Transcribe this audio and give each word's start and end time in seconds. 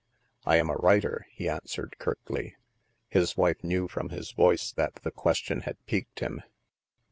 "I 0.51 0.55
am 0.57 0.71
a 0.71 0.77
writer," 0.77 1.27
he 1.29 1.47
answered 1.47 1.99
curtly. 1.99 2.55
His 3.09 3.37
wife 3.37 3.63
knew 3.63 3.87
from 3.87 4.09
his 4.09 4.31
voice 4.31 4.71
that 4.71 4.95
the 5.03 5.11
question 5.11 5.59
had 5.59 5.77
piqued 5.85 6.21
him. 6.21 6.41